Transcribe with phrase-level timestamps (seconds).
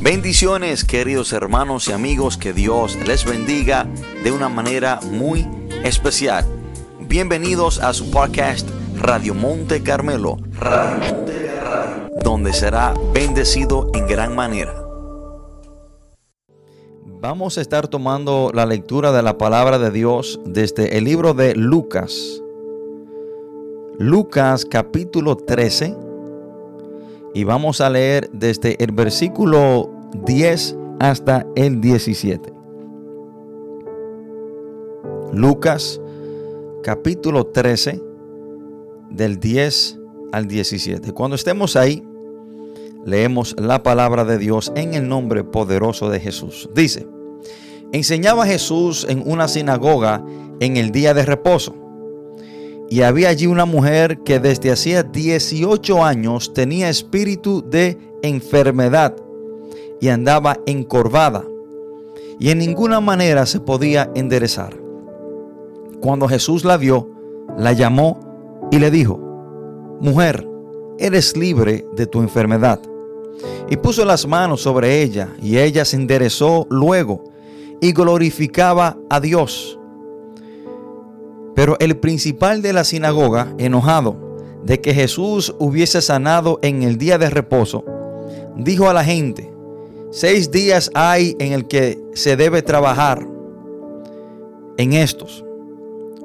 [0.00, 3.86] Bendiciones queridos hermanos y amigos, que Dios les bendiga
[4.22, 5.48] de una manera muy
[5.84, 6.44] especial.
[7.00, 10.36] Bienvenidos a su podcast Radio Monte Carmelo,
[12.22, 14.74] donde será bendecido en gran manera.
[17.20, 21.54] Vamos a estar tomando la lectura de la palabra de Dios desde el libro de
[21.56, 22.42] Lucas.
[23.98, 25.96] Lucas capítulo 13
[27.36, 29.90] y vamos a leer desde el versículo
[30.24, 32.50] 10 hasta el 17.
[35.34, 36.00] Lucas
[36.82, 38.00] capítulo 13
[39.10, 39.98] del 10
[40.32, 41.12] al 17.
[41.12, 42.02] Cuando estemos ahí,
[43.04, 46.70] leemos la palabra de Dios en el nombre poderoso de Jesús.
[46.74, 47.06] Dice,
[47.92, 50.24] enseñaba Jesús en una sinagoga
[50.60, 51.85] en el día de reposo
[52.88, 59.16] y había allí una mujer que desde hacía 18 años tenía espíritu de enfermedad
[60.00, 61.44] y andaba encorvada
[62.38, 64.76] y en ninguna manera se podía enderezar.
[66.00, 67.08] Cuando Jesús la vio,
[67.56, 68.20] la llamó
[68.70, 69.18] y le dijo,
[70.00, 70.46] Mujer,
[70.98, 72.80] eres libre de tu enfermedad.
[73.68, 77.24] Y puso las manos sobre ella y ella se enderezó luego
[77.80, 79.75] y glorificaba a Dios.
[81.56, 87.16] Pero el principal de la sinagoga, enojado de que Jesús hubiese sanado en el día
[87.16, 87.82] de reposo,
[88.56, 89.50] dijo a la gente,
[90.10, 93.26] seis días hay en el que se debe trabajar
[94.76, 95.46] en estos,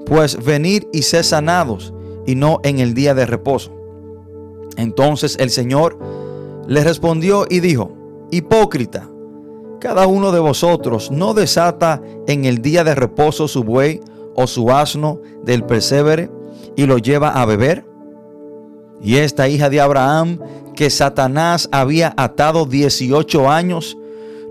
[0.05, 1.93] pues venir y ser sanados
[2.27, 3.71] y no en el día de reposo.
[4.75, 5.97] Entonces el Señor
[6.67, 7.93] le respondió y dijo,
[8.31, 9.09] hipócrita,
[9.79, 14.01] cada uno de vosotros no desata en el día de reposo su buey
[14.35, 16.29] o su asno del persevere
[16.75, 17.85] y lo lleva a beber?
[19.01, 20.39] Y esta hija de Abraham,
[20.75, 23.97] que Satanás había atado 18 años,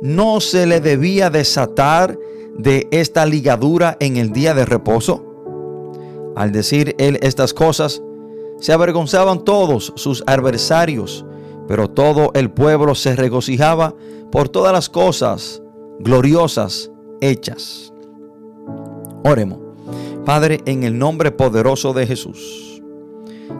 [0.02, 2.18] ¿no se le debía desatar
[2.56, 5.24] de esta ligadura en el día de reposo?
[6.36, 8.02] Al decir él estas cosas,
[8.58, 11.24] se avergonzaban todos sus adversarios,
[11.66, 13.94] pero todo el pueblo se regocijaba
[14.30, 15.62] por todas las cosas
[16.00, 16.90] gloriosas
[17.20, 17.92] hechas.
[19.24, 19.69] Oremos.
[20.24, 22.82] Padre, en el nombre poderoso de Jesús.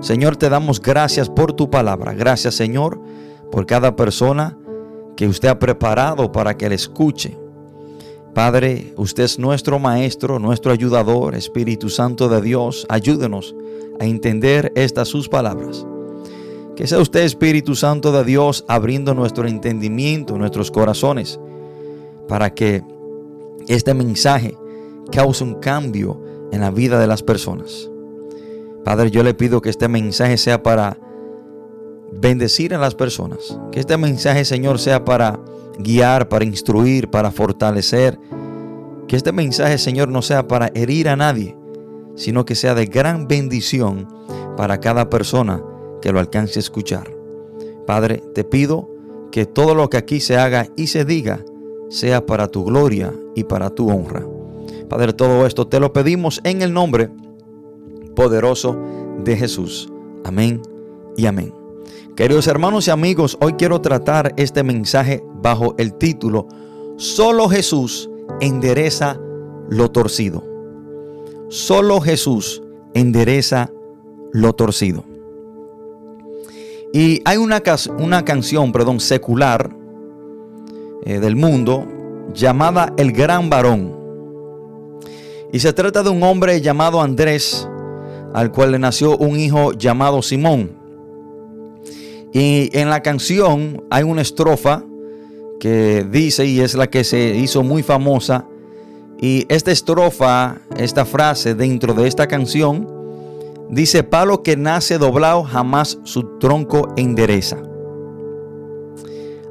[0.00, 2.14] Señor, te damos gracias por tu palabra.
[2.14, 3.00] Gracias, Señor,
[3.50, 4.56] por cada persona
[5.16, 7.36] que usted ha preparado para que le escuche.
[8.34, 12.86] Padre, usted es nuestro maestro, nuestro ayudador, Espíritu Santo de Dios.
[12.88, 13.54] Ayúdenos
[13.98, 15.84] a entender estas sus palabras.
[16.76, 21.40] Que sea usted, Espíritu Santo de Dios, abriendo nuestro entendimiento, nuestros corazones,
[22.28, 22.82] para que
[23.66, 24.56] este mensaje
[25.10, 27.90] cause un cambio en la vida de las personas.
[28.84, 30.98] Padre, yo le pido que este mensaje sea para
[32.12, 33.58] bendecir a las personas.
[33.72, 35.38] Que este mensaje, Señor, sea para
[35.78, 38.18] guiar, para instruir, para fortalecer.
[39.06, 41.56] Que este mensaje, Señor, no sea para herir a nadie,
[42.14, 44.08] sino que sea de gran bendición
[44.56, 45.62] para cada persona
[46.00, 47.14] que lo alcance a escuchar.
[47.86, 48.88] Padre, te pido
[49.30, 51.44] que todo lo que aquí se haga y se diga
[51.88, 54.24] sea para tu gloria y para tu honra.
[54.90, 57.10] Padre, todo esto te lo pedimos en el nombre
[58.16, 58.76] poderoso
[59.22, 59.88] de Jesús.
[60.24, 60.60] Amén
[61.16, 61.54] y amén.
[62.16, 66.48] Queridos hermanos y amigos, hoy quiero tratar este mensaje bajo el título
[66.96, 69.16] Solo Jesús endereza
[69.68, 70.44] lo torcido.
[71.48, 72.60] Solo Jesús
[72.92, 73.70] endereza
[74.32, 75.04] lo torcido.
[76.92, 77.62] Y hay una,
[77.96, 79.70] una canción, perdón, secular
[81.04, 81.86] eh, del mundo
[82.34, 83.99] llamada El Gran Varón.
[85.52, 87.68] Y se trata de un hombre llamado Andrés,
[88.32, 90.70] al cual le nació un hijo llamado Simón.
[92.32, 94.84] Y en la canción hay una estrofa
[95.58, 98.46] que dice, y es la que se hizo muy famosa,
[99.20, 102.88] y esta estrofa, esta frase dentro de esta canción,
[103.68, 107.58] dice, palo que nace doblado jamás su tronco endereza.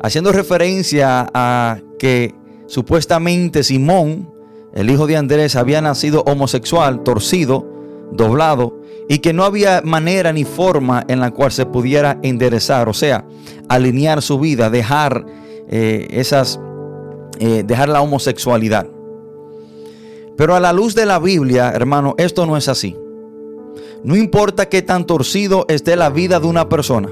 [0.01, 2.33] Haciendo referencia a que
[2.67, 4.38] supuestamente Simón
[4.73, 7.65] el hijo de Andrés había nacido homosexual, torcido,
[8.11, 12.93] doblado, y que no había manera ni forma en la cual se pudiera enderezar, o
[12.93, 13.25] sea,
[13.67, 15.25] alinear su vida, dejar
[15.67, 16.59] eh, esas,
[17.39, 18.87] eh, dejar la homosexualidad.
[20.37, 22.95] Pero a la luz de la Biblia, hermano, esto no es así.
[24.03, 27.09] No importa qué tan torcido esté la vida de una persona.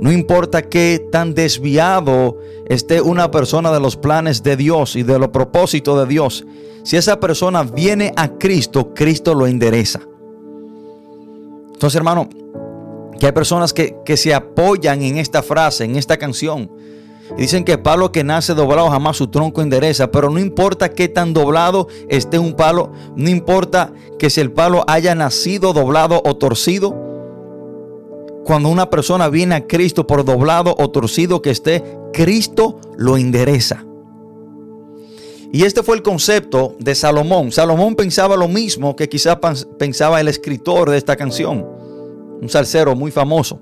[0.00, 5.18] No importa qué tan desviado esté una persona de los planes de Dios y de
[5.18, 6.44] los propósitos de Dios.
[6.82, 10.00] Si esa persona viene a Cristo, Cristo lo endereza.
[11.72, 12.28] Entonces, hermano,
[13.18, 16.70] que hay personas que, se apoyan en esta frase, en esta canción.
[17.36, 20.10] Y dicen que palo que nace doblado jamás su tronco endereza.
[20.10, 22.90] Pero no importa qué tan doblado esté un palo.
[23.14, 26.94] No importa que si el palo haya nacido doblado o torcido.
[28.44, 33.84] Cuando una persona viene a Cristo por doblado o torcido que esté, Cristo lo endereza.
[35.54, 37.52] Y este fue el concepto de Salomón.
[37.52, 41.66] Salomón pensaba lo mismo que quizá pensaba el escritor de esta canción.
[42.40, 43.60] Un salsero muy famoso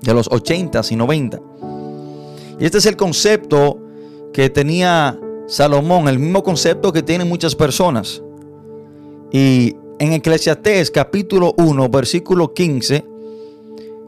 [0.00, 1.42] de los 80s y 90.
[2.58, 3.78] Y este es el concepto
[4.32, 8.22] que tenía Salomón, el mismo concepto que tienen muchas personas.
[9.30, 13.04] Y en Eclesiastés capítulo 1, versículo 15,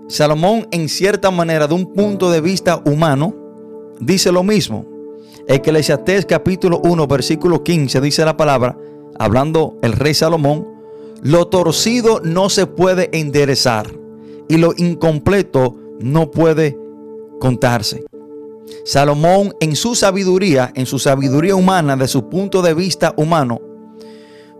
[0.09, 3.35] Salomón en cierta manera, de un punto de vista humano,
[4.01, 4.96] dice lo mismo.
[5.49, 8.77] Eclesiastés capítulo 1, versículo 15 dice la palabra,
[9.17, 10.67] hablando el rey Salomón,
[11.23, 13.87] lo torcido no se puede enderezar
[14.49, 16.77] y lo incompleto no puede
[17.39, 18.05] contarse.
[18.85, 23.61] Salomón en su sabiduría, en su sabiduría humana, de su punto de vista humano,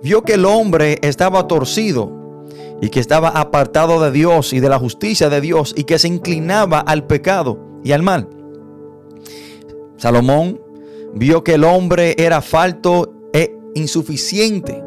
[0.05, 2.45] vio que el hombre estaba torcido
[2.81, 6.07] y que estaba apartado de Dios y de la justicia de Dios y que se
[6.07, 8.29] inclinaba al pecado y al mal.
[9.97, 10.61] Salomón
[11.15, 14.83] vio que el hombre era falto e insuficiente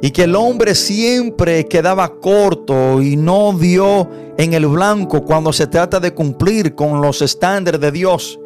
[0.00, 5.66] y que el hombre siempre quedaba corto y no dio en el blanco cuando se
[5.66, 8.38] trata de cumplir con los estándares de Dios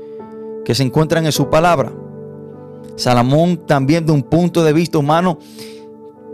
[0.65, 1.93] que se encuentran en su palabra.
[2.97, 5.39] Salomón también de un punto de vista humano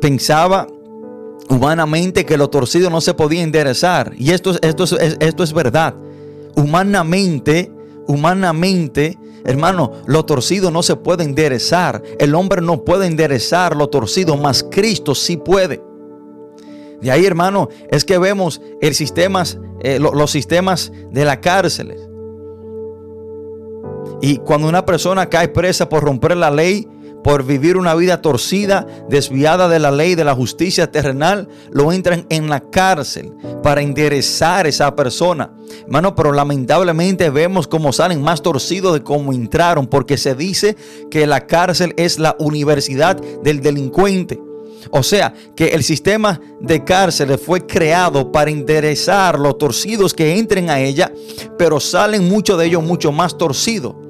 [0.00, 0.66] pensaba
[1.48, 4.12] humanamente que lo torcido no se podía enderezar.
[4.16, 5.94] Y esto, esto, esto es verdad.
[6.54, 7.72] Humanamente,
[8.06, 12.02] humanamente, hermano, lo torcido no se puede enderezar.
[12.18, 15.82] El hombre no puede enderezar lo torcido, mas Cristo sí puede.
[17.00, 21.94] De ahí, hermano, es que vemos el sistemas, eh, los sistemas de la cárcel.
[24.20, 26.88] Y cuando una persona cae presa por romper la ley,
[27.22, 32.26] por vivir una vida torcida, desviada de la ley, de la justicia terrenal, lo entran
[32.30, 33.32] en la cárcel
[33.62, 35.52] para enderezar a esa persona.
[35.82, 40.76] Hermano, pero lamentablemente vemos cómo salen más torcidos de cómo entraron, porque se dice
[41.10, 44.40] que la cárcel es la universidad del delincuente.
[44.90, 50.70] O sea, que el sistema de cárceles fue creado para enderezar los torcidos que entren
[50.70, 51.12] a ella,
[51.58, 54.07] pero salen muchos de ellos mucho más torcidos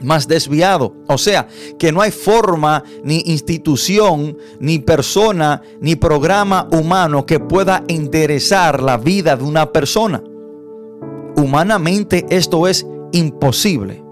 [0.00, 0.94] más desviado.
[1.06, 1.48] O sea,
[1.78, 8.96] que no hay forma, ni institución, ni persona, ni programa humano que pueda enderezar la
[8.96, 10.22] vida de una persona.
[11.36, 14.02] Humanamente esto es imposible.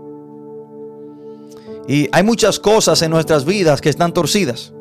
[1.87, 4.73] Y hay muchas cosas en nuestras vidas que están torcidas.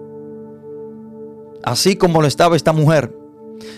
[1.63, 3.22] Así como lo estaba esta mujer.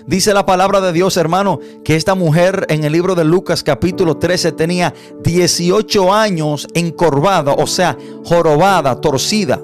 [0.05, 4.17] Dice la palabra de Dios, hermano, que esta mujer en el libro de Lucas capítulo
[4.17, 4.93] 13 tenía
[5.23, 9.61] 18 años encorvada, o sea, jorobada, torcida.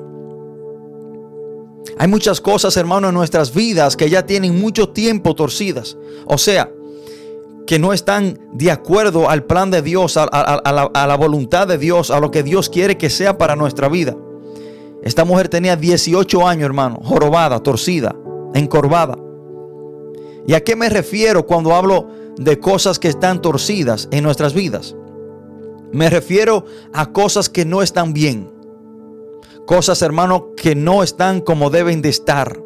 [1.98, 5.98] Hay muchas cosas, hermano, en nuestras vidas que ya tienen mucho tiempo torcidas.
[6.26, 6.72] O sea,
[7.68, 11.78] que no están de acuerdo al plan de Dios, a, la, a, la, voluntad de
[11.78, 14.16] Dios, a lo que Dios quiere que sea para nuestra vida.
[15.04, 18.16] Esta mujer tenía 18 años, hermano, jorobada, torcida,
[18.54, 19.16] encorvada.
[20.48, 22.08] ¿Y a qué me refiero cuando hablo
[22.38, 24.96] de cosas que están torcidas en nuestras vidas?
[25.92, 28.50] Me refiero a cosas que no están bien.
[29.66, 32.62] Cosas, hermano, que no están como deben de estar.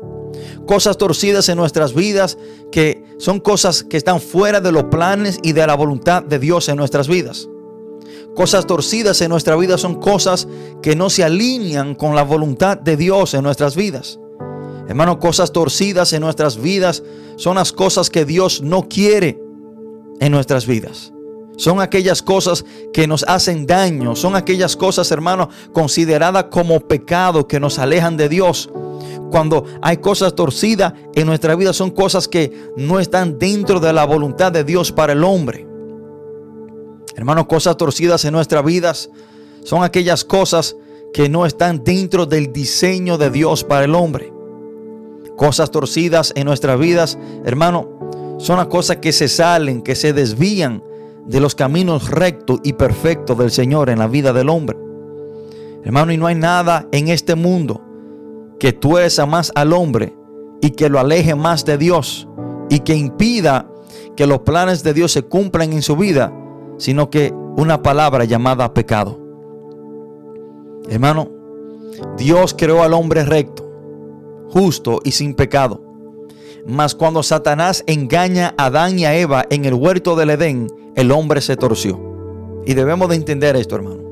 [0.65, 2.37] Cosas torcidas en nuestras vidas
[2.71, 6.69] que son cosas que están fuera de los planes y de la voluntad de Dios
[6.69, 7.49] en nuestras vidas.
[8.35, 10.47] Cosas torcidas en nuestra vida son cosas
[10.81, 14.19] que no se alinean con la voluntad de Dios en nuestras vidas.
[14.87, 17.03] Hermano, cosas torcidas en nuestras vidas
[17.37, 19.39] son las cosas que Dios no quiere
[20.19, 21.11] en nuestras vidas.
[21.57, 24.15] Son aquellas cosas que nos hacen daño.
[24.15, 28.69] Son aquellas cosas, hermano, consideradas como pecado que nos alejan de Dios.
[29.31, 34.05] Cuando hay cosas torcidas en nuestra vida, son cosas que no están dentro de la
[34.05, 35.65] voluntad de Dios para el hombre.
[37.15, 39.09] Hermano, cosas torcidas en nuestras vidas
[39.63, 40.75] son aquellas cosas
[41.13, 44.34] que no están dentro del diseño de Dios para el hombre
[45.35, 47.89] cosas torcidas en nuestras vidas, hermano,
[48.37, 50.83] son las cosas que se salen, que se desvían
[51.25, 54.77] de los caminos rectos y perfectos del Señor en la vida del hombre.
[55.83, 57.81] Hermano, y no hay nada en este mundo
[58.59, 60.15] que tuerza más al hombre
[60.61, 62.27] y que lo aleje más de Dios
[62.69, 63.69] y que impida
[64.15, 66.33] que los planes de Dios se cumplan en su vida,
[66.77, 69.19] sino que una palabra llamada pecado.
[70.89, 71.29] Hermano,
[72.17, 73.64] Dios creó al hombre recto
[74.49, 75.81] justo y sin pecado.
[76.65, 81.11] Mas cuando Satanás engaña a Adán y a Eva en el huerto del Edén, el
[81.11, 81.99] hombre se torció.
[82.65, 84.03] Y debemos de entender esto, hermano.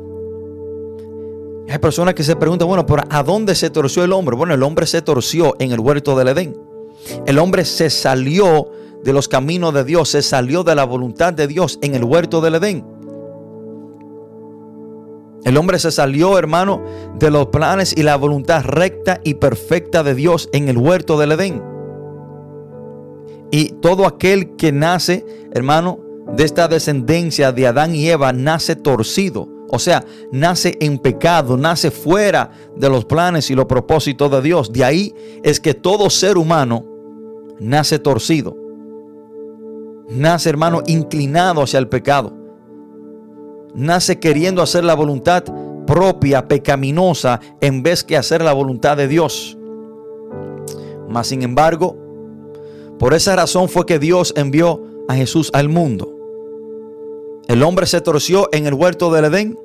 [1.68, 4.36] Hay personas que se preguntan, bueno, pero ¿a dónde se torció el hombre?
[4.36, 6.56] Bueno, el hombre se torció en el huerto del Edén.
[7.25, 8.70] El hombre se salió
[9.04, 12.42] de los caminos de Dios, se salió de la voluntad de Dios en el huerto
[12.42, 12.86] del Edén.
[15.46, 16.82] El hombre se salió, hermano,
[17.20, 21.34] de los planes y la voluntad recta y perfecta de Dios en el huerto del
[21.34, 21.62] Edén.
[23.52, 26.00] Y todo aquel que nace, hermano,
[26.36, 29.50] de esta descendencia de Adán y Eva, nace torcido.
[29.70, 34.72] O sea, nace en pecado, nace fuera de los planes y los propósitos de Dios.
[34.72, 36.86] De ahí es que todo ser humano
[37.60, 38.56] nace torcido.
[40.10, 42.43] Nace, hermano, inclinado hacia el pecado
[43.74, 45.44] nace queriendo hacer la voluntad
[45.86, 49.58] propia, pecaminosa, en vez que hacer la voluntad de Dios.
[51.10, 51.96] Mas, sin embargo,
[53.00, 56.10] por esa razón fue que Dios envió a Jesús al mundo.
[57.48, 59.58] El hombre se torció en el huerto del Edén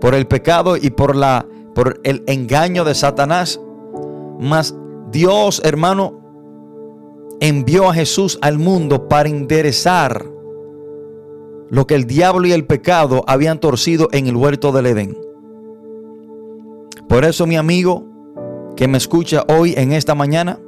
[0.00, 3.60] por el pecado y por, la, por el engaño de Satanás.
[4.38, 4.74] Mas
[5.10, 6.20] Dios, hermano,
[7.40, 10.24] envió a Jesús al mundo para enderezar
[11.70, 15.16] lo que el diablo y el pecado habían torcido en el huerto del Edén.
[17.08, 18.04] Por eso mi amigo
[18.76, 20.58] que me escucha hoy en esta mañana,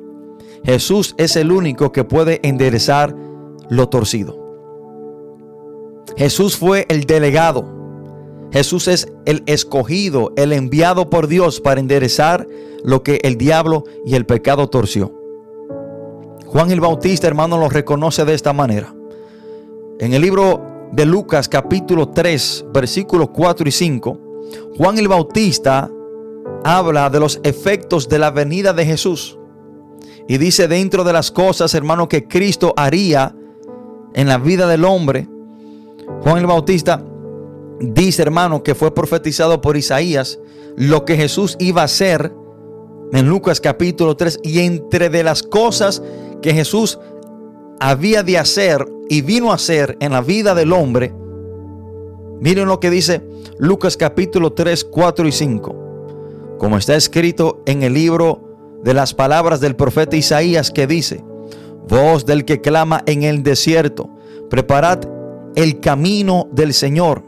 [0.65, 3.15] Jesús es el único que puede enderezar
[3.69, 4.39] lo torcido.
[6.17, 7.65] Jesús fue el delegado.
[8.53, 12.47] Jesús es el escogido, el enviado por Dios para enderezar
[12.85, 15.13] lo que el diablo y el pecado torció.
[16.47, 18.95] Juan el Bautista, hermano, lo reconoce de esta manera.
[19.99, 24.21] En el libro de Lucas capítulo 3, versículos 4 y 5,
[24.77, 25.91] Juan el Bautista
[26.65, 29.39] habla de los efectos de la venida de Jesús.
[30.29, 33.35] Y dice dentro de las cosas, hermano, que Cristo haría
[34.15, 35.29] en la vida del hombre,
[36.23, 37.03] Juan el Bautista
[37.81, 40.39] dice, hermano, que fue profetizado por Isaías,
[40.77, 42.33] lo que Jesús iba a hacer
[43.13, 44.41] en Lucas capítulo 3.
[44.43, 46.03] Y entre de las cosas
[46.41, 46.99] que Jesús
[47.83, 51.13] había de hacer y vino a hacer en la vida del hombre,
[52.41, 53.23] miren lo que dice
[53.59, 56.57] Lucas capítulo 3, 4 y 5.
[56.59, 61.25] Como está escrito en el libro de las palabras del profeta Isaías que dice,
[61.89, 64.09] voz del que clama en el desierto,
[64.49, 65.01] preparad
[65.57, 67.25] el camino del Señor,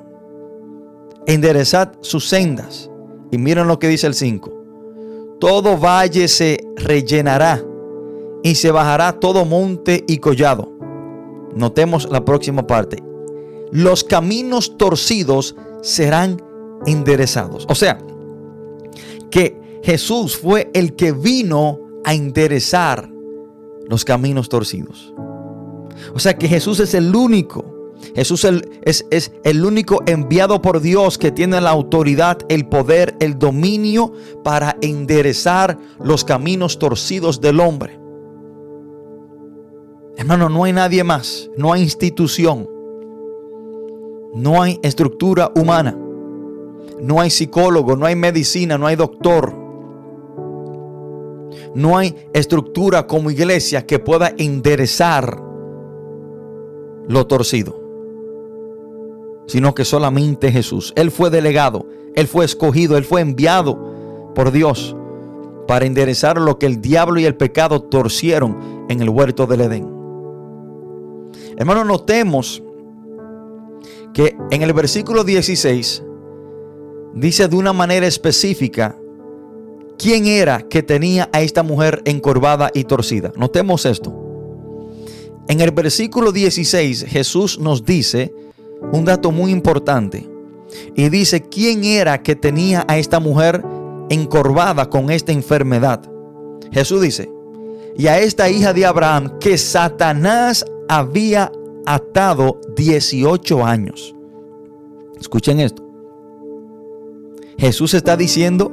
[1.27, 2.89] enderezad sus sendas.
[3.33, 4.53] Y miren lo que dice el 5.
[5.41, 7.61] Todo valle se rellenará
[8.45, 10.71] y se bajará todo monte y collado.
[11.57, 13.03] Notemos la próxima parte.
[13.73, 16.43] Los caminos torcidos serán
[16.85, 17.67] enderezados.
[17.71, 17.99] O sea,
[19.31, 23.11] que Jesús fue el que vino a enderezar
[23.89, 25.15] los caminos torcidos.
[26.15, 27.93] O sea que Jesús es el único.
[28.15, 28.45] Jesús
[28.83, 34.13] es, es, el único enviado por Dios que tiene la autoridad, el poder, el dominio
[34.43, 38.04] para enderezar los caminos torcidos del hombre.
[40.17, 42.69] Hermano, no hay nadie más, no hay institución,
[44.35, 45.97] no hay estructura humana,
[47.01, 49.55] no hay psicólogo, no hay medicina, no hay doctor,
[51.75, 55.43] no hay estructura como iglesia que pueda enderezar
[57.09, 57.81] lo torcido,
[59.47, 60.93] sino que solamente Jesús.
[60.97, 64.97] Él fue delegado, Él fue escogido, Él fue enviado por Dios
[65.67, 69.94] para enderezar lo que el diablo y el pecado torcieron en el huerto del Edén.
[71.57, 72.63] Hermano, notemos
[74.13, 76.03] que en el versículo 16
[77.15, 78.97] dice de una manera específica
[79.99, 83.33] quién era que tenía a esta mujer encorvada y torcida.
[83.37, 84.21] Notemos esto.
[85.49, 88.33] En el versículo 16 Jesús nos dice
[88.93, 90.29] un dato muy importante
[90.95, 93.63] y dice quién era que tenía a esta mujer
[94.11, 96.03] encorvada con esta enfermedad.
[96.73, 97.31] Jesús dice,
[97.97, 101.53] y a esta hija de Abraham que Satanás había
[101.87, 104.15] atado 18 años.
[105.21, 105.83] Escuchen esto.
[107.57, 108.73] Jesús está diciendo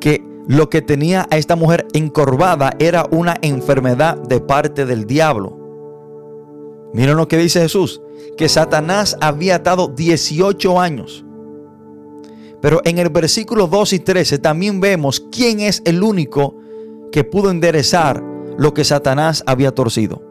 [0.00, 5.58] que lo que tenía a esta mujer encorvada era una enfermedad de parte del diablo.
[6.92, 8.00] Miren lo que dice Jesús,
[8.36, 11.24] que Satanás había atado 18 años.
[12.60, 16.56] Pero en el versículo 2 y 13 también vemos quién es el único
[17.12, 20.22] que pudo enderezar lo que Satanás había torcido.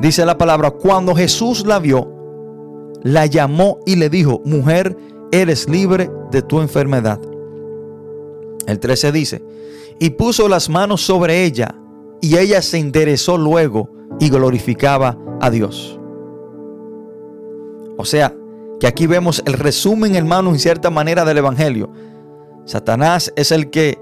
[0.00, 2.08] Dice la palabra, cuando Jesús la vio,
[3.02, 4.96] la llamó y le dijo, mujer,
[5.32, 7.20] eres libre de tu enfermedad.
[8.66, 9.44] El 13 dice,
[9.98, 11.74] y puso las manos sobre ella,
[12.20, 15.98] y ella se enderezó luego y glorificaba a Dios.
[17.96, 18.34] O sea,
[18.78, 21.90] que aquí vemos el resumen, hermano, en cierta manera del Evangelio.
[22.64, 23.98] Satanás es el que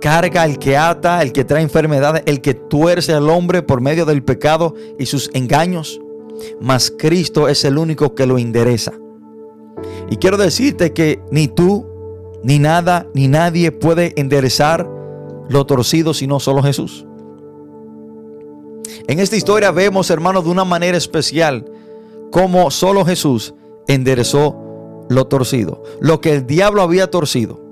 [0.00, 4.04] carga, el que ata, el que trae enfermedades, el que tuerce al hombre por medio
[4.06, 6.00] del pecado y sus engaños.
[6.60, 8.92] Mas Cristo es el único que lo endereza.
[10.10, 11.86] Y quiero decirte que ni tú,
[12.42, 14.88] ni nada, ni nadie puede enderezar
[15.48, 17.06] lo torcido sino solo Jesús.
[19.06, 21.64] En esta historia vemos, hermanos, de una manera especial
[22.30, 23.54] cómo solo Jesús
[23.86, 27.67] enderezó lo torcido, lo que el diablo había torcido.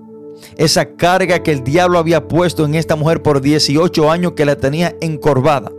[0.56, 4.56] Esa carga que el diablo había puesto en esta mujer por 18 años que la
[4.56, 5.72] tenía encorvada.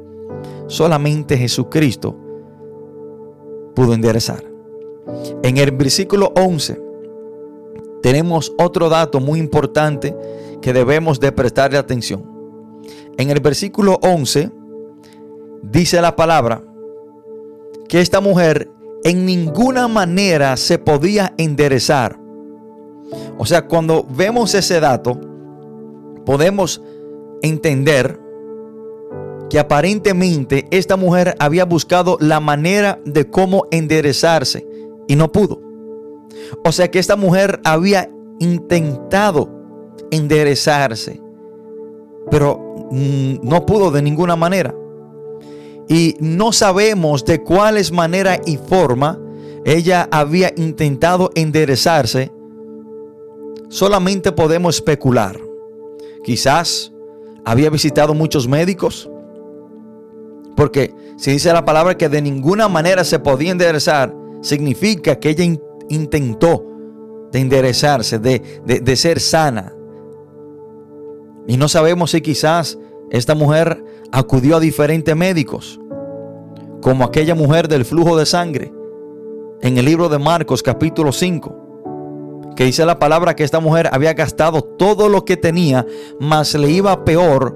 [0.67, 2.15] Solamente Jesucristo
[3.75, 4.43] pudo enderezar.
[5.43, 6.81] En el versículo 11
[8.01, 10.15] tenemos otro dato muy importante
[10.61, 12.25] que debemos de prestarle atención.
[13.17, 14.51] En el versículo 11
[15.63, 16.63] dice la palabra
[17.87, 18.69] que esta mujer
[19.03, 22.19] en ninguna manera se podía enderezar.
[23.37, 25.19] O sea, cuando vemos ese dato,
[26.25, 26.81] podemos
[27.41, 28.19] entender
[29.49, 34.67] que aparentemente esta mujer había buscado la manera de cómo enderezarse
[35.07, 35.61] y no pudo.
[36.65, 38.09] O sea que esta mujer había
[38.39, 39.49] intentado
[40.11, 41.21] enderezarse,
[42.29, 44.75] pero mm, no pudo de ninguna manera
[45.87, 49.19] y no sabemos de cuáles manera y forma
[49.65, 52.31] ella había intentado enderezarse,
[53.69, 55.39] solamente podemos especular.
[56.23, 56.91] Quizás
[57.45, 59.09] había visitado muchos médicos,
[60.55, 65.45] porque si dice la palabra que de ninguna manera se podía enderezar, significa que ella
[65.89, 66.65] intentó
[67.31, 69.73] de enderezarse, de, de ser sana.
[71.47, 72.77] Y no sabemos si quizás
[73.09, 75.79] esta mujer acudió a diferentes médicos,
[76.81, 78.73] como aquella mujer del flujo de sangre,
[79.61, 81.66] en el libro de Marcos capítulo 5,
[82.57, 85.85] que dice la palabra que esta mujer había gastado todo lo que tenía,
[86.19, 87.55] mas le iba peor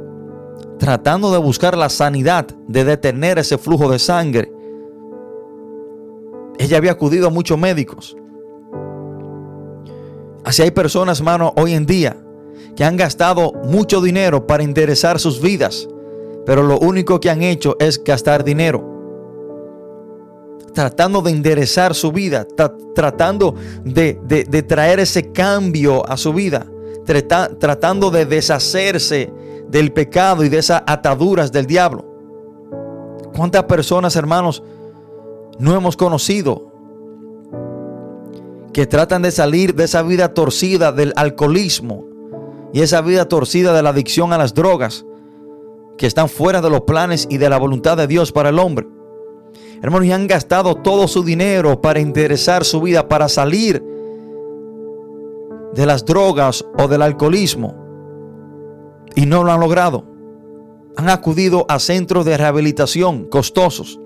[0.78, 4.54] tratando de buscar la sanidad, de detener ese flujo de sangre.
[6.60, 8.15] Ella había acudido a muchos médicos.
[10.43, 12.17] Así hay personas, hermano, hoy en día
[12.76, 15.88] que han gastado mucho dinero para interesar sus vidas,
[16.45, 18.90] pero lo único que han hecho es gastar dinero.
[20.73, 22.47] Tratando de enderezar su vida,
[22.95, 26.65] tratando de, traer ese cambio a su vida,
[27.60, 29.34] tratando de deshacerse
[29.69, 32.05] del pecado y de esas ataduras del diablo.
[33.36, 34.63] ¿Cuántas personas, hermanos,
[35.60, 36.71] no hemos conocido
[38.73, 42.12] que tratan de salir de esa vida torcida del alcoholismo,
[42.73, 45.05] y esa vida torcida de la adicción a las drogas
[45.97, 48.88] que están fuera de los planes y de la voluntad de Dios para el hombre.
[49.82, 53.84] Hermanos, y han gastado todo su dinero para interesar su vida, para salir
[55.74, 57.76] de las drogas o del alcoholismo.
[59.15, 60.06] Y no lo han logrado.
[60.98, 64.00] Han acudido a centros de rehabilitación costosos.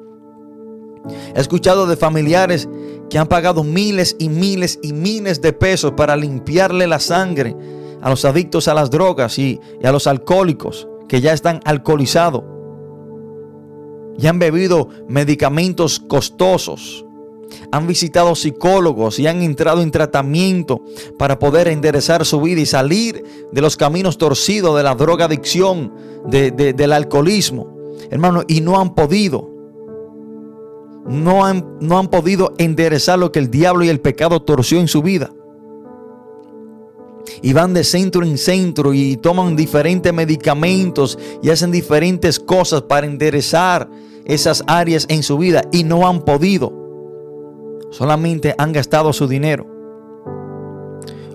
[1.36, 2.70] He escuchado de familiares
[3.10, 7.56] que han pagado miles y miles y miles de pesos para limpiarle la sangre
[8.02, 12.44] a los adictos a las drogas y, a los alcohólicos que ya están alcoholizados
[14.18, 17.06] y han bebido medicamentos costosos.
[17.72, 20.82] Han visitado psicólogos y han entrado en tratamiento
[21.18, 25.94] para poder enderezar su vida y salir de los caminos torcidos de la drogadicción,
[26.28, 27.68] de, del alcoholismo.
[28.10, 29.52] Hermano, y no han podido.
[31.08, 34.88] No han, no han podido enderezar lo que el diablo y el pecado torció en
[34.88, 35.32] su vida
[37.42, 43.06] y van de centro en centro y toman diferentes medicamentos y hacen diferentes cosas para
[43.06, 43.88] enderezar
[44.26, 46.74] esas áreas en su vida y no han podido.
[47.92, 49.66] Solamente han gastado su dinero.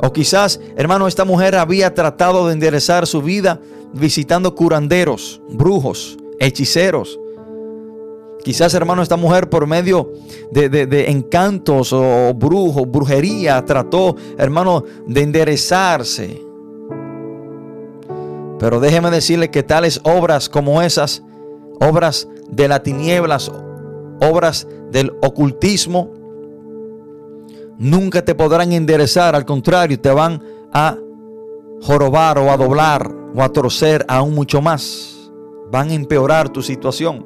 [0.03, 3.61] O quizás, hermano, esta mujer había tratado de enderezar su vida
[3.93, 7.19] visitando curanderos, brujos, hechiceros,
[8.43, 10.13] Quizás, hermano, esta mujer por medio
[10.51, 16.43] de, encantos o brujos, brujería, trató, hermano, de enderezarse.
[18.59, 21.23] Pero déjeme decirle que tales obras como esas,
[21.81, 23.51] obras de las tinieblas,
[24.21, 26.11] obras del ocultismo,
[27.79, 30.97] nunca te podrán enderezar, al contrario, te van a
[31.83, 35.31] jorobar o a doblar o a torcer aún mucho más.
[35.71, 37.25] Van a empeorar tu situación.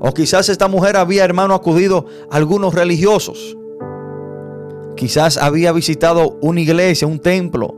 [0.00, 3.56] O quizás esta mujer había, hermano, acudido a algunos religiosos.
[4.96, 7.74] Quizás había visitado una iglesia, un templo.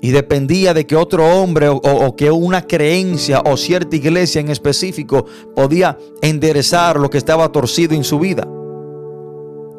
[0.00, 5.26] Y dependía de que otro hombre o, que una creencia o cierta iglesia en específico
[5.56, 8.46] podía enderezar lo que estaba torcido en su vida.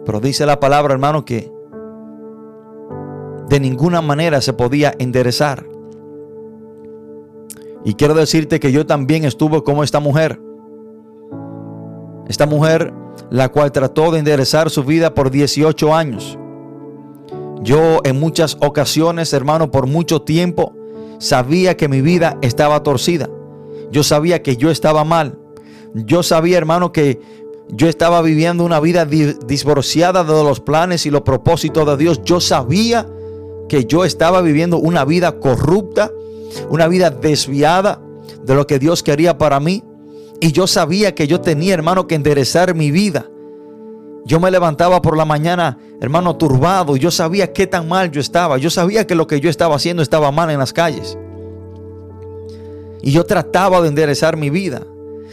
[0.06, 1.52] Pero dice la palabra, hermano, que
[3.48, 5.66] de ninguna manera se podía enderezar.
[7.86, 10.40] Y quiero decirte que yo también estuve como esta mujer.
[12.28, 12.94] Esta mujer,
[13.32, 16.38] la cual trató de enderezar su vida por 18 años.
[17.62, 20.74] Yo en muchas ocasiones, hermano, por mucho tiempo,
[21.20, 23.30] sabía que mi vida estaba torcida.
[23.92, 25.38] Yo sabía que yo estaba mal.
[25.94, 27.20] Yo sabía, hermano, que
[27.70, 32.22] yo estaba viviendo una vida divorciada de los planes y los propósitos de Dios.
[32.24, 33.08] Yo sabía
[33.68, 36.12] que yo estaba viviendo una vida corrupta,
[36.70, 38.02] una vida desviada
[38.44, 39.84] de lo que Dios quería para mí.
[40.40, 43.30] Y yo sabía que yo tenía, hermano, que enderezar mi vida.
[44.26, 46.98] Yo me levantaba por la mañana, hermano, turbado.
[46.98, 48.58] Yo sabía qué tan mal yo estaba.
[48.58, 51.18] Yo sabía que lo que yo estaba haciendo estaba mal en las calles.
[53.02, 54.86] Y yo trataba de enderezar mi vida.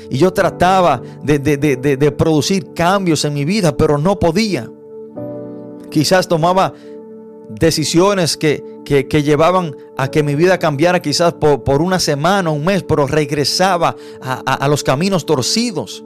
[0.09, 4.71] Y yo trataba de, de, producir cambios en mi vida, pero no podía.
[5.91, 6.73] Quizás tomaba
[7.49, 12.65] decisiones que, que, llevaban a que mi vida cambiara quizás por, por una semana, un
[12.65, 16.05] mes, pero regresaba a, a, los caminos torcidos.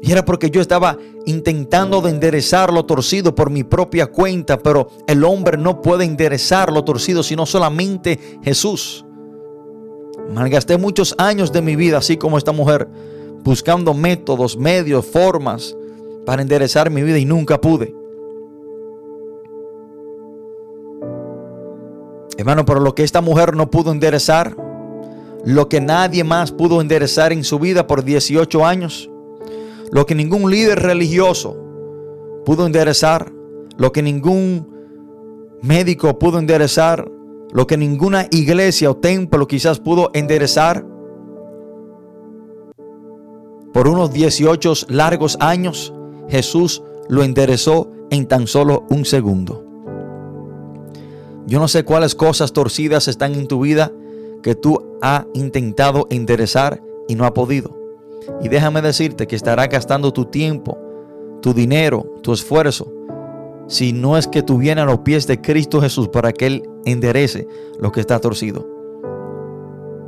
[0.00, 4.88] Y era porque yo estaba intentando de enderezar lo torcido por mi propia cuenta, pero
[5.06, 9.04] el hombre no puede enderezar lo torcido, sino solamente Jesús.
[10.32, 12.88] Malgasté muchos años de mi vida, así como esta mujer,
[13.42, 15.76] buscando métodos, medios, formas
[16.26, 17.94] para enderezar mi vida y nunca pude.
[22.36, 24.54] Hermano, pero lo que esta mujer no pudo enderezar,
[25.44, 29.10] lo que nadie más pudo enderezar en su vida por 18 años,
[29.92, 31.56] lo que ningún líder religioso
[32.44, 33.32] pudo enderezar,
[33.76, 34.68] lo que ningún
[35.62, 37.10] médico pudo enderezar,
[37.52, 40.84] lo que ninguna iglesia o templo quizás pudo enderezar
[43.72, 45.92] por unos 18 largos años,
[46.28, 49.64] Jesús lo enderezó en tan solo un segundo.
[51.46, 53.92] Yo no sé cuáles cosas torcidas están en tu vida
[54.42, 57.77] que tú has intentado enderezar y no ha podido.
[58.42, 60.78] Y déjame decirte que estarás gastando tu tiempo,
[61.40, 62.92] tu dinero, tu esfuerzo,
[63.68, 66.70] si no es que tú vienes a los pies de Cristo Jesús para que Él
[66.84, 67.46] enderece
[67.78, 68.66] lo que está torcido.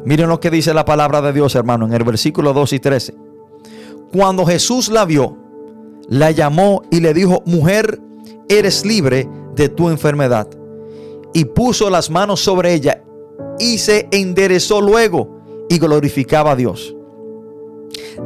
[0.04, 3.14] Miren lo que dice la palabra de Dios, hermano, en el versículo 2 y 13.
[4.12, 5.36] Cuando Jesús la vio,
[6.08, 8.00] la llamó y le dijo, mujer,
[8.48, 10.48] eres libre de tu enfermedad
[11.32, 13.04] y puso las manos sobre ella
[13.58, 16.96] y se enderezó luego y glorificaba a Dios.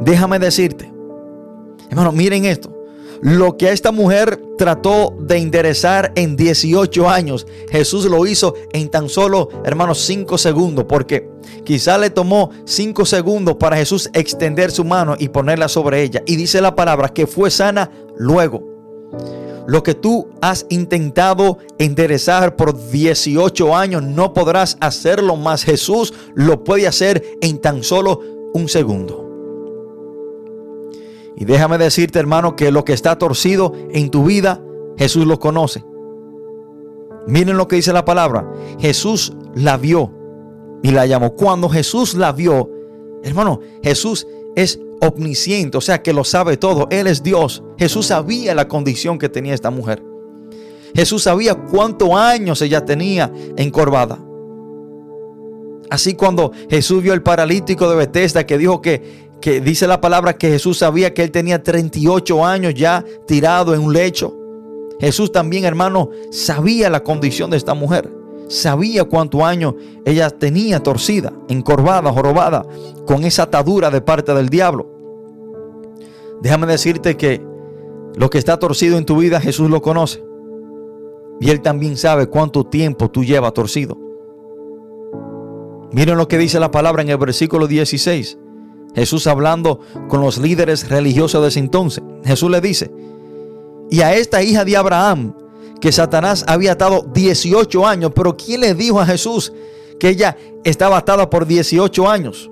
[0.01, 0.91] Déjame decirte,
[1.89, 2.75] hermano, miren esto.
[3.21, 9.09] Lo que esta mujer trató de enderezar en 18 años, Jesús lo hizo en tan
[9.09, 11.29] solo, hermanos, 5 segundos, porque
[11.63, 16.21] quizá le tomó 5 segundos para Jesús extender su mano y ponerla sobre ella.
[16.25, 18.61] Y dice la palabra que fue sana luego.
[19.67, 25.63] Lo que tú has intentado enderezar por 18 años, no podrás hacerlo más.
[25.63, 28.21] Jesús lo puede hacer en tan solo
[28.53, 29.24] un segundo.
[31.37, 34.61] Y déjame decirte, hermano, que lo que está torcido en tu vida,
[34.97, 35.83] Jesús lo conoce.
[37.27, 38.49] Miren lo que dice la palabra.
[38.79, 40.11] Jesús la vio
[40.81, 41.33] y la llamó.
[41.33, 42.69] Cuando Jesús la vio,
[43.23, 46.87] hermano, Jesús es omnisciente, o sea que lo sabe todo.
[46.89, 47.63] Él es Dios.
[47.77, 50.03] Jesús sabía la condición que tenía esta mujer.
[50.95, 54.19] Jesús sabía cuántos años ella tenía encorvada.
[55.89, 60.37] Así cuando Jesús vio el paralítico de Bethesda que dijo que, que dice la palabra
[60.37, 64.35] que Jesús sabía que él tenía 38 años ya tirado en un lecho.
[64.99, 68.11] Jesús también, hermano, sabía la condición de esta mujer
[68.47, 72.65] sabía cuántos años ella tenía torcida, encorvada, jorobada,
[73.05, 74.87] con esa atadura de parte del diablo.
[76.41, 77.41] Déjame decirte que
[78.15, 80.23] lo que está torcido en tu vida, Jesús lo conoce.
[81.39, 83.97] Y Él también sabe cuánto tiempo tú llevas torcido.
[85.91, 88.37] Miren lo que dice la palabra en el versículo 16.
[88.95, 92.03] Jesús hablando con los líderes religiosos de ese entonces.
[92.23, 92.89] Jesús le dice,
[93.91, 95.33] y a esta hija de Abraham,
[95.79, 98.11] que Satanás había atado 18 años.
[98.15, 99.53] Pero ¿quién le dijo a Jesús
[99.99, 102.49] que ella estaba atada por 18 años?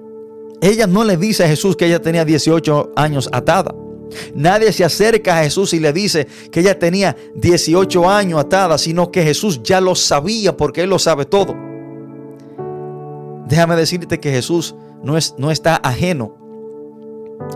[0.62, 3.74] Ella no le dice a Jesús que ella tenía 18 años atada.
[4.36, 9.12] Nadie se acerca a Jesús y le dice que ella tenía 18 años atada, sino
[9.12, 11.56] que Jesús ya lo sabía porque Él lo sabe todo.
[13.48, 16.36] Déjame decirte que Jesús no, es, no está ajeno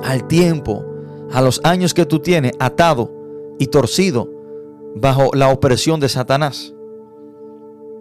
[0.04, 0.86] al tiempo,
[1.32, 3.12] a los años que tú tienes atado
[3.58, 4.30] y torcido
[4.96, 6.74] bajo la opresión de Satanás.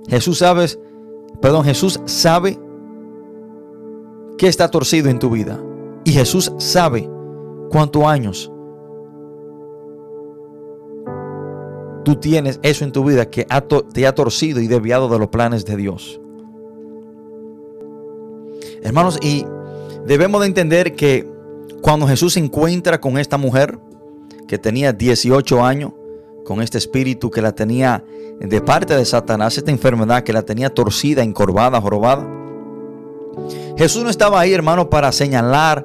[0.09, 0.67] Jesús sabe,
[1.41, 2.59] perdón, Jesús sabe
[4.39, 5.61] que está torcido en tu vida.
[6.05, 7.09] Y Jesús sabe
[7.71, 8.53] cuántos años
[12.05, 13.47] tú tienes eso en tu vida que
[13.93, 16.21] te ha torcido y desviado de los planes de Dios.
[18.87, 19.45] Hermanos, y
[20.07, 21.29] debemos de entender que
[21.83, 23.81] cuando Jesús se encuentra con esta mujer
[24.47, 25.91] que tenía 18 años,
[26.45, 28.05] con este espíritu que la tenía
[28.39, 32.25] de parte de Satanás, esta enfermedad que la tenía torcida, encorvada, jorobada.
[33.77, 35.85] Jesús no estaba ahí, hermano, para señalar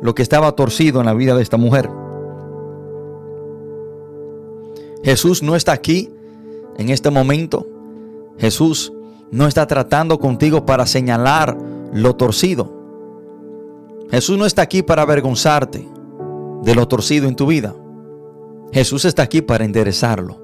[0.00, 1.90] lo que estaba torcido en la vida de esta mujer.
[5.04, 6.10] Jesús no está aquí
[6.78, 7.66] en este momento.
[8.38, 8.90] Jesús
[9.30, 12.72] no está tratando contigo para señalar lo torcido.
[14.10, 15.86] Jesús no está aquí para avergonzarte
[16.62, 17.74] de lo torcido en tu vida.
[18.72, 20.40] Jesús está aquí para enderezarlo.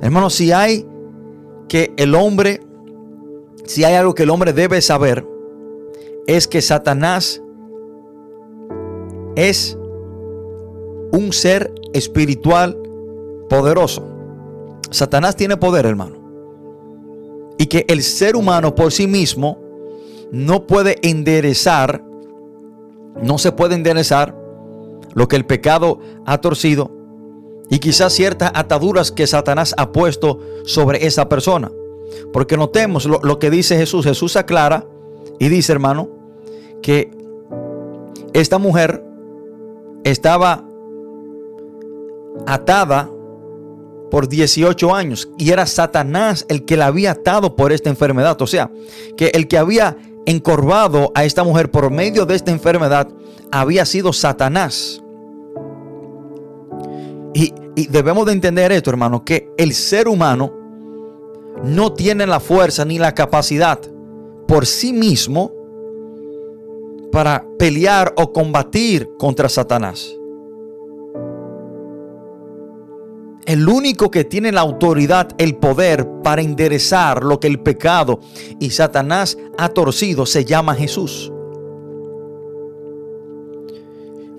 [0.00, 0.86] Hermano, si hay
[1.68, 2.60] que el hombre,
[3.64, 5.26] si hay algo que el hombre debe saber,
[6.26, 7.42] es que Satanás
[9.36, 9.76] es
[11.12, 12.78] un ser espiritual
[13.48, 14.08] poderoso.
[14.90, 16.16] Satanás tiene poder, hermano.
[17.58, 19.61] Y que el ser humano por sí mismo
[20.32, 22.02] no puede enderezar,
[23.22, 24.34] no se puede enderezar
[25.12, 26.90] lo que el pecado ha torcido
[27.68, 31.70] y quizás ciertas ataduras que Satanás ha puesto sobre esa persona.
[32.32, 34.04] Porque notemos lo, que dice Jesús.
[34.04, 34.86] Jesús aclara
[35.38, 36.08] y dice, hermano,
[36.82, 37.10] que
[38.32, 39.04] esta mujer
[40.04, 40.64] estaba
[42.46, 43.10] atada
[44.10, 48.40] por 18 años y era Satanás el que la había atado por esta enfermedad.
[48.40, 48.70] O sea,
[49.16, 53.08] que el que había encorvado a esta mujer por medio de esta enfermedad
[53.50, 55.02] había sido Satanás.
[57.34, 57.52] Y,
[57.88, 60.52] debemos de entender esto, hermano, que el ser humano
[61.64, 63.80] no tiene la fuerza ni la capacidad
[64.46, 65.52] por sí mismo
[67.10, 70.14] para pelear o combatir contra Satanás.
[73.44, 78.20] El único que tiene la autoridad, el poder para enderezar lo que el pecado
[78.60, 81.32] y Satanás ha torcido se llama Jesús.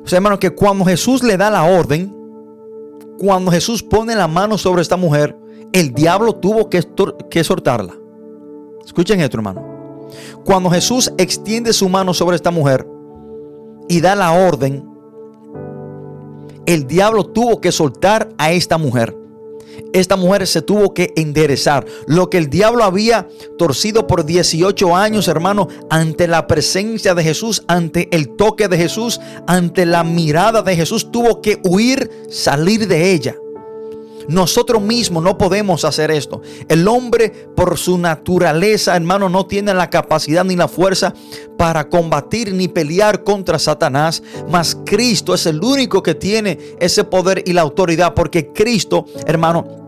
[0.04, 2.16] O sea, hermano, que cuando Jesús le da la orden,
[3.18, 5.38] cuando Jesús pone la mano sobre esta mujer,
[5.72, 6.84] el diablo tuvo que,
[7.30, 7.96] que soltarla.
[8.86, 10.08] Escuchen esto, hermano.
[10.46, 12.88] Cuando Jesús extiende su mano sobre esta mujer
[13.88, 14.93] y da la orden,
[16.66, 19.16] el diablo tuvo que soltar a esta mujer
[19.94, 21.86] esta mujer se tuvo que enderezar.
[22.08, 27.64] Lo que el diablo había torcido por 18 años, hermano, ante la presencia de Jesús,
[27.68, 33.12] ante el toque de Jesús, ante la mirada de Jesús, tuvo que huir, salir de
[33.14, 33.36] ella.
[34.28, 36.42] Nosotros mismos no podemos hacer esto.
[36.68, 41.14] El hombre por su naturaleza, hermano, no tiene la capacidad ni la fuerza
[41.58, 44.24] para combatir ni pelear contra Satanás.
[44.50, 49.84] Mas Cristo es el único que tiene ese poder y la autoridad porque Cristo, hermano,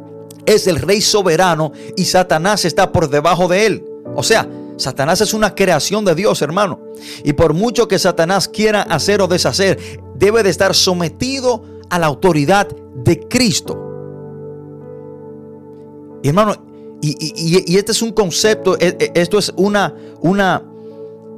[0.45, 3.85] es el rey soberano y Satanás está por debajo de él.
[4.15, 6.79] O sea, Satanás es una creación de Dios, hermano.
[7.23, 9.79] Y por mucho que Satanás quiera hacer o deshacer,
[10.15, 13.84] debe de estar sometido a la autoridad de Cristo.
[16.25, 16.55] Y hermano,
[17.03, 20.63] y, este es un concepto, e, e, esto es una, una,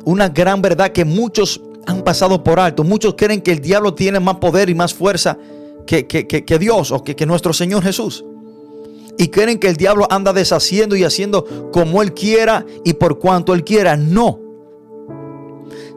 [0.05, 2.85] una gran verdad que muchos han pasado por alto.
[2.85, 5.37] Muchos creen que el diablo tiene más poder y más fuerza
[5.85, 8.23] que, que Dios o que nuestro Señor Jesús
[9.17, 13.53] y creen que el diablo anda deshaciendo y haciendo como él quiera y por cuanto
[13.53, 13.97] él quiera.
[13.97, 14.39] No.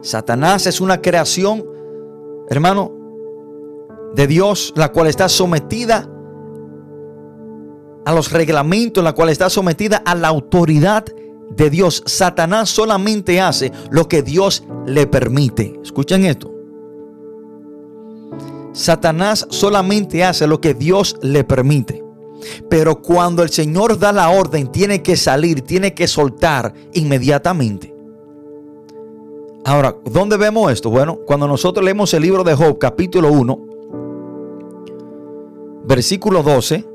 [0.01, 1.65] Satanás es una creación,
[2.49, 2.91] hermano,
[4.15, 6.09] de Dios, la cual está sometida
[8.05, 11.05] a los reglamentos, la cual está sometida a la autoridad
[11.55, 12.03] de Dios.
[12.05, 15.79] Satanás solamente hace lo que Dios le permite.
[15.83, 16.51] Escuchen esto.
[18.73, 22.03] Satanás solamente hace lo que Dios le permite.
[22.69, 27.93] Pero cuando el Señor da la orden, tiene que salir, tiene que soltar inmediatamente.
[29.63, 30.89] Ahora, ¿dónde vemos esto?
[30.89, 33.59] Bueno, cuando nosotros leemos el libro de Job, capítulo 1,
[35.85, 36.90] versículo 12,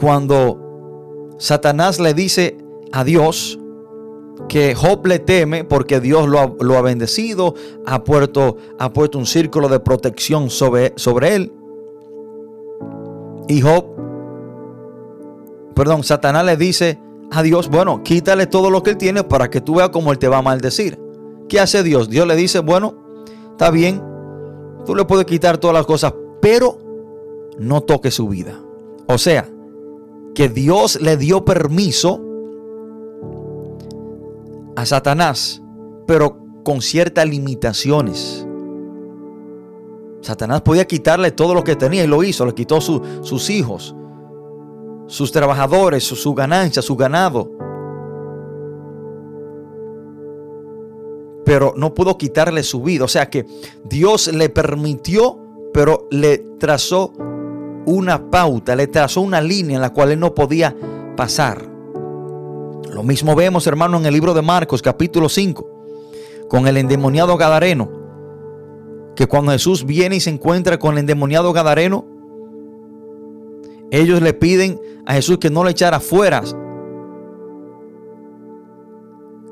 [0.00, 2.56] cuando Satanás le dice
[2.90, 3.58] a Dios
[4.48, 6.38] que Job le teme porque Dios lo
[6.78, 7.54] ha, bendecido,
[7.86, 8.56] ha puesto,
[9.14, 11.52] un círculo de protección sobre, sobre él.
[13.46, 13.84] Y Job,
[15.74, 16.98] perdón, Satanás le dice
[17.30, 20.18] a Dios, bueno, quítale todo lo que él tiene para que tú veas cómo él
[20.18, 20.98] te va a maldecir.
[21.46, 22.08] ¿Qué hace Dios?
[22.08, 22.94] Dios le dice, bueno,
[23.50, 24.02] está bien,
[24.86, 26.78] tú le puedes quitar todas las cosas, pero
[27.58, 28.58] no toque su vida.
[29.06, 29.46] O sea,
[30.34, 32.20] que Dios le dio permiso
[34.76, 35.62] a Satanás,
[36.06, 38.46] pero con ciertas limitaciones.
[40.22, 42.44] Satanás podía quitarle todo lo que tenía y lo hizo.
[42.44, 43.94] Le quitó sus hijos,
[45.06, 47.50] sus trabajadores, su, ganancia, su ganado.
[51.44, 53.04] Pero no pudo quitarle su vida.
[53.04, 53.46] O sea que
[53.84, 55.38] Dios le permitió,
[55.72, 57.12] pero le trazó
[57.90, 60.74] una pauta, le trazó una línea en la cual él no podía
[61.16, 61.68] pasar.
[62.92, 67.90] Lo mismo vemos, hermano, en el libro de Marcos, capítulo 5, con el endemoniado Gadareno.
[69.14, 72.06] Que cuando Jesús viene y se encuentra con el endemoniado Gadareno,
[73.90, 76.42] ellos le piden a Jesús que no le echara fuera.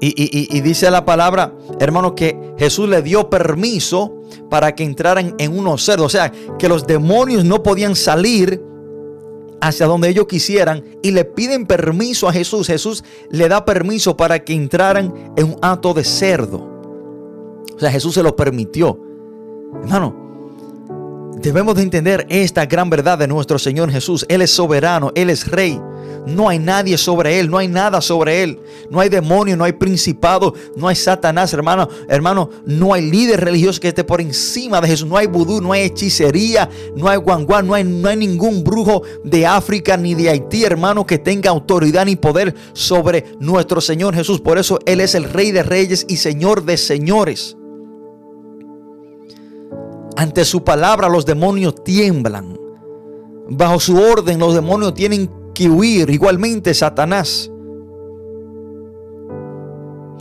[0.01, 4.15] Y, dice la palabra, hermano, que Jesús le dio permiso
[4.49, 6.07] para que entraran en unos cerdos.
[6.07, 8.63] O sea, que los demonios no podían salir
[9.61, 12.69] hacia donde ellos quisieran y le piden permiso a Jesús.
[12.69, 16.59] Jesús le da permiso para que entraran en un acto de cerdo.
[17.75, 19.01] O sea, Jesús se lo permitió.
[19.83, 20.28] Hermano,
[21.40, 24.24] debemos de entender esta gran verdad de nuestro Señor Jesús.
[24.29, 25.81] Él es soberano, Él es rey.
[26.27, 28.61] No hay nadie sobre Él, no hay nada sobre Él.
[28.90, 31.88] No hay demonio, no hay principado, no hay Satanás, hermano.
[32.09, 35.09] Hermano, no hay líder religioso que esté por encima de Jesús.
[35.09, 39.03] No hay vudú, no hay hechicería, no hay guanguán, no hay, no hay ningún brujo
[39.24, 44.40] de África ni de Haití, hermano, que tenga autoridad ni poder sobre nuestro Señor Jesús.
[44.40, 47.58] Por eso Él es el Rey de Reyes y Señor de Señores.
[50.19, 52.59] Ante su palabra los demonios tiemblan.
[53.51, 56.11] Bajo su orden los demonios tienen que huir.
[56.11, 57.49] Igualmente Satanás.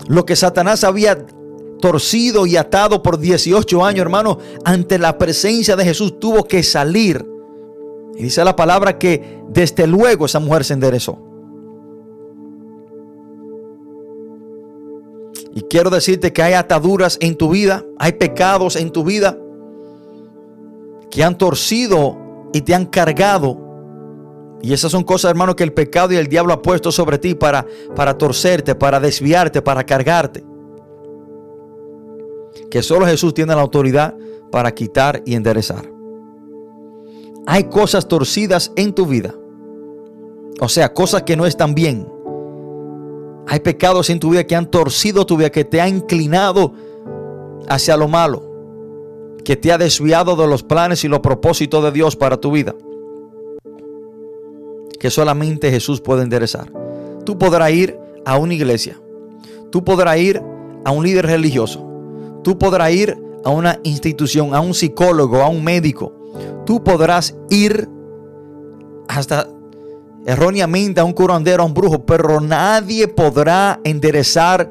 [0.07, 1.25] Lo que Satanás había
[1.81, 7.25] torcido y atado por 18 años, hermano, ante la presencia de Jesús tuvo que salir.
[8.15, 11.17] Y dice la palabra que desde luego esa mujer se enderezó.
[15.55, 19.39] Y quiero decirte que hay ataduras en tu vida, hay pecados en tu vida
[21.09, 22.17] que han torcido
[22.53, 23.65] y te han cargado.
[24.61, 27.35] Y esas son cosas, hermano, que el pecado y el diablo ha puesto sobre ti
[27.35, 27.65] para,
[27.95, 30.43] para torcerte, para desviarte, para cargarte.
[32.71, 34.15] Que solo Jesús tiene la autoridad
[34.51, 35.91] para quitar y enderezar.
[37.45, 39.35] Hay cosas torcidas en tu vida.
[40.59, 42.07] O sea, cosas que no están bien.
[43.47, 46.73] Hay pecados en tu vida que han torcido tu vida, que te han inclinado
[47.69, 48.46] hacia lo malo
[49.43, 52.75] que te ha desviado de los planes y los propósitos de Dios para tu vida.
[54.99, 56.71] Que solamente Jesús puede enderezar.
[57.25, 58.99] Tú podrás ir a una iglesia.
[59.71, 60.41] Tú podrás ir
[60.83, 61.85] a un líder religioso.
[62.43, 66.13] Tú podrás ir a una institución, a un psicólogo, a un médico.
[66.65, 67.87] Tú podrás ir
[69.07, 69.47] hasta
[70.25, 74.69] erróneamente a un curandero, a un brujo, pero nadie podrá enderezar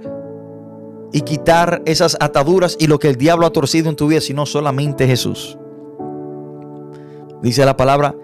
[1.12, 4.46] y quitar esas ataduras y lo que el diablo ha torcido en tu vida, sino
[4.46, 5.58] solamente Jesús.
[7.42, 8.14] Dice la palabra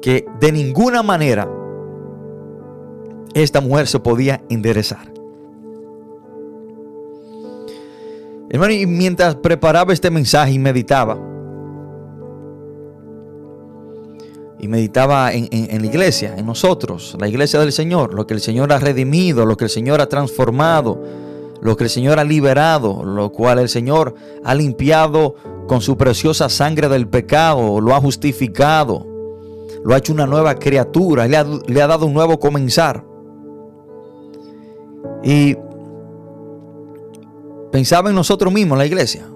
[0.00, 1.48] que de ninguna manera
[3.34, 5.12] esta mujer se podía enderezar.
[8.50, 11.18] Hermano, y mientras preparaba este mensaje y meditaba,
[14.58, 18.40] y meditaba en, en, la iglesia, en nosotros, la iglesia del Señor, lo que el
[18.40, 21.00] Señor ha redimido, lo que el Señor ha transformado,
[21.60, 25.34] lo que el Señor ha liberado, lo cual el Señor ha limpiado
[25.66, 29.06] con su preciosa sangre del pecado, lo ha justificado,
[29.84, 33.04] lo ha hecho una nueva criatura, le ha, dado un nuevo comenzar.
[35.22, 35.56] Y
[37.72, 39.28] pensaba en nosotros mismos, la iglesia.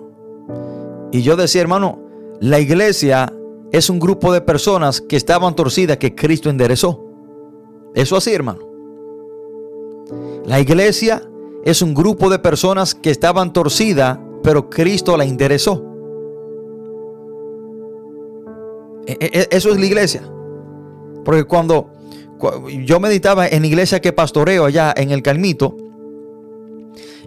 [1.11, 2.01] Y yo decía, hermano,
[2.41, 3.33] la iglesia
[3.73, 7.05] es un grupo de personas que estaban torcidas que Cristo enderezó.
[7.95, 8.61] Eso así, hermano.
[10.47, 11.29] La iglesia
[11.65, 15.85] es un grupo de personas que estaban torcidas, pero Cristo la interesó.
[19.07, 20.23] E, e, e, eso es la iglesia.
[21.25, 21.91] Porque cuando,
[22.85, 25.77] yo meditaba en la iglesia que pastoreo allá en el Calmito,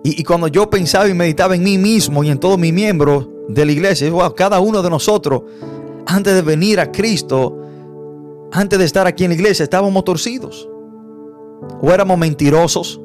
[0.03, 3.65] y, cuando yo pensaba y meditaba en mí mismo y en todos mis miembros de
[3.65, 5.41] la iglesia, cada uno de nosotros,
[6.05, 7.57] antes de venir a Cristo,
[8.51, 10.69] antes de estar aquí en la iglesia, estábamos torcidos.
[11.81, 13.01] O éramos mentirosos,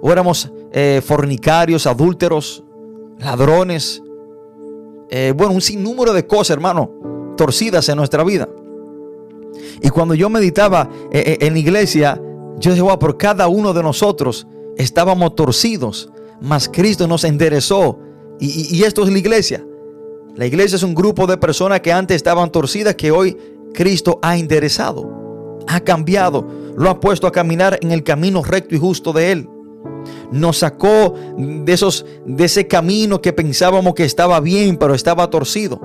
[0.00, 2.64] o éramos eh, fornicarios, adúlteros,
[3.18, 4.02] ladrones.
[5.10, 6.90] Eh, bueno, un sinnúmero de cosas, hermano,
[7.36, 8.48] torcidas en nuestra vida.
[9.80, 12.20] Y cuando yo meditaba eh, en la iglesia,
[12.58, 17.98] yo dije, wow, por cada uno de nosotros estábamos torcidos, mas Cristo nos enderezó.
[18.38, 19.64] Y esto es la iglesia.
[20.36, 23.38] La iglesia es un grupo de personas que antes estaban torcidas, que hoy
[23.72, 28.78] Cristo ha enderezado, ha cambiado, lo ha puesto a caminar en el camino recto y
[28.78, 29.48] justo de Él.
[30.30, 35.80] Nos sacó de esos de ese camino que pensábamos que estaba bien, pero estaba torcido.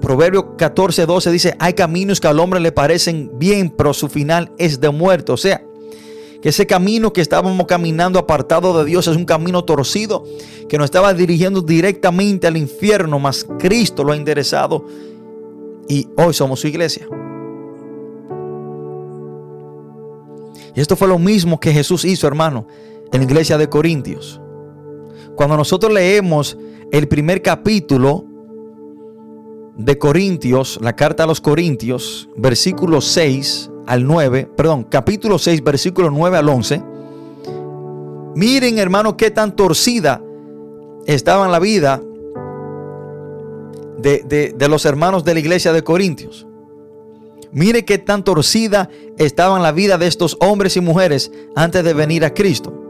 [0.00, 4.52] Proverbio 14, 12 dice, hay caminos que al hombre le parecen bien, pero su final
[4.58, 5.32] es de muerte.
[5.32, 5.62] O sea,
[6.40, 10.24] que ese camino que estábamos caminando apartado de Dios es un camino torcido
[10.68, 14.84] que nos estaba dirigiendo directamente al infierno, mas Cristo lo ha enderezado
[15.88, 17.08] y hoy somos su iglesia.
[20.74, 22.66] Y esto fue lo mismo que Jesús hizo, hermano,
[23.12, 24.40] en la iglesia de Corintios.
[25.36, 26.56] Cuando nosotros leemos
[26.90, 28.24] el primer capítulo
[29.76, 36.10] de Corintios, la carta a los Corintios, versículo 6 al 9, perdón, capítulo 6, versículo
[36.10, 36.82] 9 al 11.
[38.34, 40.22] Miren, hermano, qué tan torcida
[41.06, 42.02] estaba en la vida
[43.98, 46.46] de, los hermanos de la iglesia de Corintios.
[47.52, 52.24] Mire qué tan torcida estaba la vida de estos hombres y mujeres antes de venir
[52.24, 52.85] a Cristo.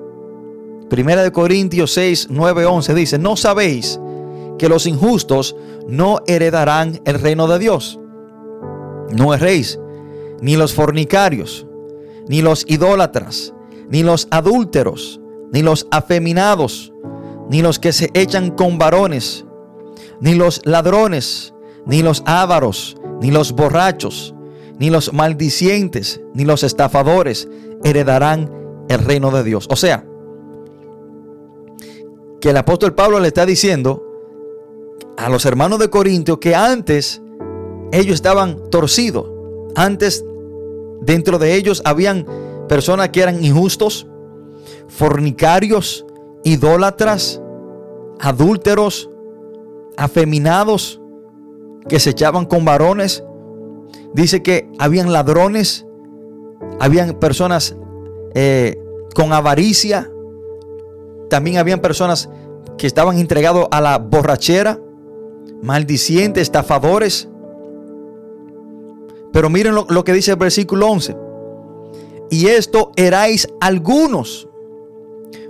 [0.89, 3.99] Primera de Corintios 6, 9, 11 dice, no sabéis
[4.59, 5.57] que los injustos
[5.89, 7.99] no heredarán el reino de Dios.
[9.11, 9.79] No erréis,
[10.41, 11.67] ni los fornicarios,
[12.29, 13.53] ni los idólatras,
[13.89, 15.21] ni los adúlteros,
[15.53, 16.93] ni los afeminados,
[17.51, 19.45] ni los que se echan con varones,
[20.21, 24.35] ni los ladrones, ni los ávaros, ni los borrachos,
[24.79, 27.49] ni los maldicientes, ni los estafadores
[27.83, 28.51] heredarán
[28.89, 29.67] el reino de Dios.
[29.71, 30.06] O sea,
[32.47, 34.07] que el apóstol Pablo le está diciendo
[35.17, 37.21] a los hermanos de Corintio que antes
[37.91, 39.29] ellos estaban torcidos.
[39.75, 40.25] Antes
[41.01, 42.25] dentro de ellos habían
[42.69, 44.07] personas que eran injustos,
[44.87, 46.07] fornicarios,
[46.45, 47.43] idólatras,
[48.21, 49.11] adúlteros,
[49.97, 51.01] afeminados,
[51.89, 53.25] que se echaban con varones.
[54.15, 55.85] Dice que habían ladrones,
[56.79, 57.75] habían personas
[58.37, 58.79] eh,
[59.17, 60.13] con avaricia,
[61.29, 62.29] también habían personas
[62.79, 64.79] que estaban entregados a la borrachera,
[65.63, 67.29] maldicientes, estafadores.
[69.33, 71.17] Pero miren lo, que dice el versículo 11.
[72.31, 74.49] Y esto erais algunos,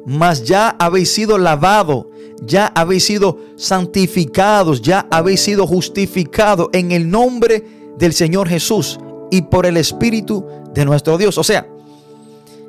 [0.04, 2.10] mas ya habéis sido lavado,
[2.42, 7.64] ya habéis sido santificados, ya habéis sido justificados en el nombre
[7.98, 8.98] del Señor Jesús
[9.30, 11.38] y por el Espíritu de nuestro Dios.
[11.38, 11.66] O sea,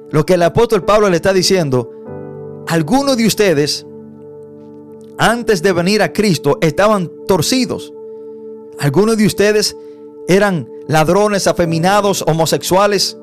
[0.09, 1.89] lo que el apóstol Pablo le está diciendo,
[2.67, 3.85] algunos de ustedes
[5.17, 7.93] antes de venir a Cristo estaban torcidos.
[8.79, 9.75] Algunos de ustedes
[10.27, 13.17] eran ladrones, afeminados, homosexuales,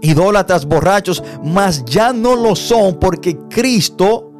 [0.00, 4.30] idólatras, borrachos, mas ya no lo son porque Cristo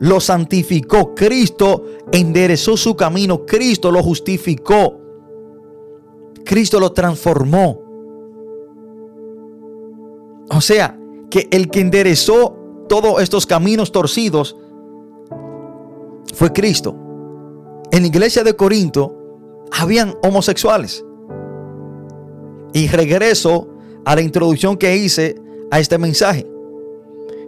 [0.00, 4.98] lo santificó, Cristo enderezó su camino, Cristo lo justificó,
[6.44, 7.80] Cristo lo transformó.
[10.50, 10.98] O sea,
[11.30, 12.61] que el que enderezó
[12.92, 14.54] todos estos caminos torcidos
[16.34, 16.94] fue Cristo.
[17.90, 19.16] En la iglesia de Corinto
[19.70, 21.02] habían homosexuales.
[22.74, 23.66] Y regreso
[24.04, 25.36] a la introducción que hice
[25.70, 26.46] a este mensaje.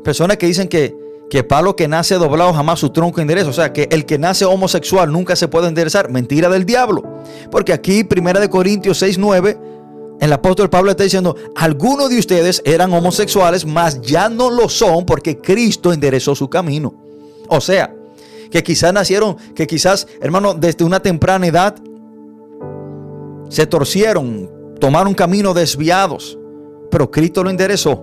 [0.02, 0.96] Personas que dicen que,
[1.28, 3.50] que palo que nace doblado jamás su tronco endereza.
[3.50, 6.10] O sea, que el que nace homosexual nunca se puede enderezar.
[6.10, 7.02] Mentira del diablo.
[7.50, 9.58] Porque aquí, Primera de Corintios 6, 9,
[10.20, 15.04] el apóstol Pablo está diciendo, algunos de ustedes eran homosexuales, mas ya no lo son
[15.04, 16.94] porque Cristo enderezó su camino.
[17.48, 17.94] O sea,
[18.50, 21.76] que quizás nacieron, que quizás, hermano, desde una temprana edad
[23.48, 24.50] se torcieron,
[24.80, 26.38] tomaron caminos desviados,
[26.90, 28.02] pero Cristo lo enderezó.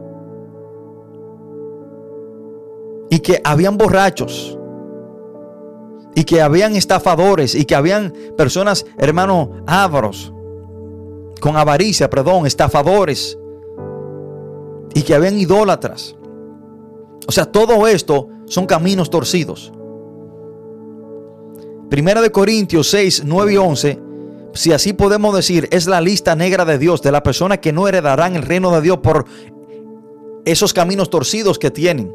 [3.09, 4.57] Y que habían borrachos,
[6.15, 10.33] y que habían estafadores, y que habían personas, hermano, ávaros,
[11.41, 13.37] con avaricia, perdón, estafadores,
[14.93, 16.15] y que habían idólatras.
[17.27, 19.73] O sea, todo esto son caminos torcidos.
[21.89, 23.99] Primera de Corintios 6, 9 y 11,
[24.53, 27.87] si así podemos decir, es la lista negra de Dios, de la persona que no
[27.87, 29.25] heredarán el reino de Dios por
[30.45, 32.11] esos caminos torcidos que tienen.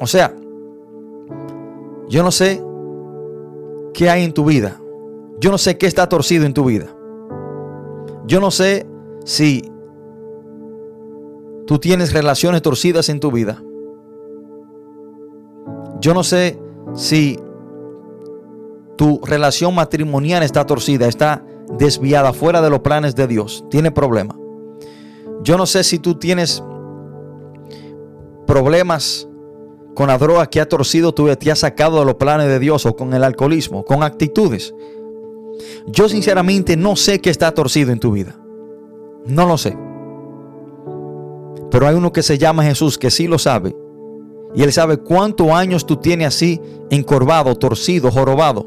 [0.00, 0.36] O sea,
[2.08, 2.62] yo no sé
[3.94, 4.81] qué hay en tu vida.
[5.42, 6.86] Yo no sé qué está torcido en tu vida.
[8.28, 8.86] Yo no sé
[9.24, 9.68] si
[11.66, 13.60] tú tienes relaciones torcidas en tu vida.
[16.00, 16.60] Yo no sé
[16.94, 17.40] si
[18.96, 21.44] tu relación matrimonial está torcida, está
[21.76, 24.36] desviada, fuera de los planes de Dios, tiene problema.
[25.42, 26.62] Yo no sé si tú tienes
[28.46, 29.28] problemas
[29.96, 32.86] con la droga que ha torcido tu te ha sacado de los planes de Dios
[32.86, 34.72] o con el alcoholismo, con actitudes.
[35.86, 38.36] Yo sinceramente no sé qué está torcido en tu vida.
[39.26, 39.76] No lo sé.
[41.70, 43.74] Pero hay uno que se llama Jesús que sí lo sabe.
[44.54, 48.66] Y él sabe cuántos años tú tienes así encorvado, torcido, jorobado.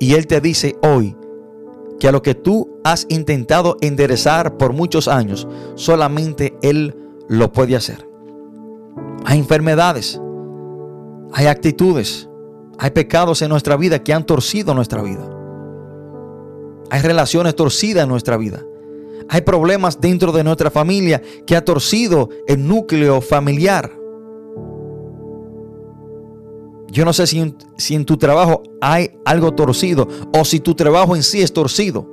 [0.00, 1.16] Y él te dice hoy
[2.00, 6.96] que a lo que tú has intentado enderezar por muchos años, solamente él
[7.28, 8.08] lo puede hacer.
[9.24, 10.20] Hay enfermedades,
[11.32, 12.28] hay actitudes,
[12.78, 15.37] hay pecados en nuestra vida que han torcido nuestra vida.
[16.90, 18.64] Hay relaciones torcidas en nuestra vida.
[19.28, 23.92] Hay problemas dentro de nuestra familia que ha torcido el núcleo familiar.
[26.90, 31.22] Yo no sé si, en tu trabajo hay algo torcido o si tu trabajo en
[31.22, 32.06] sí es torcido.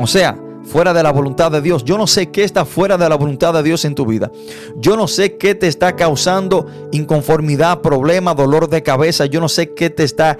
[0.00, 1.84] O sea, fuera de la voluntad de Dios.
[1.84, 4.32] Yo no sé qué está fuera de la voluntad de Dios en tu vida.
[4.78, 9.26] Yo no sé qué te está causando inconformidad, problema, dolor de cabeza.
[9.26, 10.38] Yo no sé qué te está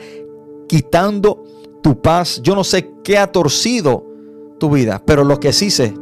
[0.67, 1.45] quitando
[1.83, 2.41] tu paz.
[2.43, 4.05] Yo no sé qué ha torcido
[4.59, 5.03] tu vida.
[5.05, 5.95] Pero lo que sí sé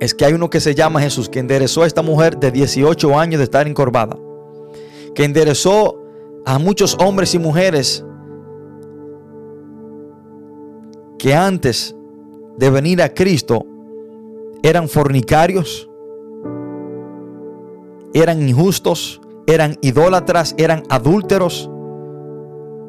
[0.00, 3.18] es que hay uno que se llama Jesús, que enderezó a esta mujer de 18
[3.18, 4.16] años de estar encorvada.
[5.14, 6.00] Que enderezó
[6.46, 8.04] a muchos hombres y mujeres
[11.18, 11.94] que antes
[12.56, 13.66] de venir a Cristo
[14.62, 15.88] eran fornicarios,
[18.14, 21.70] eran injustos, eran idólatras, eran adúlteros,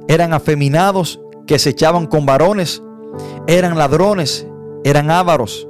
[0.08, 2.82] eran afeminados que se echaban con varones,
[3.48, 4.48] eran ladrones,
[4.84, 5.68] eran ávaros,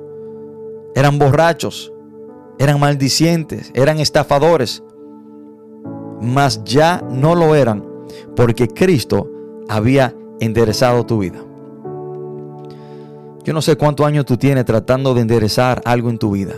[0.96, 1.92] eran borrachos,
[2.60, 4.84] eran maldicientes, eran estafadores,
[6.22, 7.84] mas ya no lo eran
[8.36, 9.30] porque Cristo
[9.68, 11.40] había enderezado tu vida.
[13.44, 16.54] Yo no sé cuántos años tú tienes tratando de enderezar algo en tu vida.